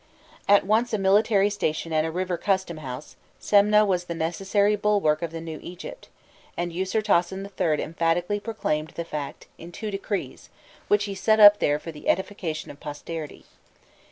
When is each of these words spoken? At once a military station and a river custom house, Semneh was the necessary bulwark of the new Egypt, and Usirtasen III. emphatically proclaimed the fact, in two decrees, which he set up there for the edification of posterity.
At 0.49 0.65
once 0.65 0.93
a 0.93 0.97
military 0.97 1.51
station 1.51 1.93
and 1.93 2.07
a 2.07 2.11
river 2.11 2.35
custom 2.35 2.77
house, 2.77 3.15
Semneh 3.39 3.85
was 3.85 4.05
the 4.05 4.15
necessary 4.15 4.75
bulwark 4.75 5.21
of 5.21 5.29
the 5.29 5.39
new 5.39 5.59
Egypt, 5.61 6.09
and 6.57 6.71
Usirtasen 6.73 7.45
III. 7.45 7.83
emphatically 7.83 8.39
proclaimed 8.39 8.93
the 8.95 9.05
fact, 9.05 9.45
in 9.59 9.71
two 9.71 9.91
decrees, 9.91 10.49
which 10.87 11.03
he 11.03 11.13
set 11.13 11.39
up 11.39 11.59
there 11.59 11.77
for 11.77 11.91
the 11.91 12.09
edification 12.09 12.71
of 12.71 12.79
posterity. 12.79 13.45